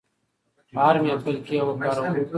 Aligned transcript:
په 0.75 0.79
هر 0.85 0.95
محفل 1.03 1.35
کې 1.45 1.53
یې 1.59 1.63
وکاروو. 1.67 2.23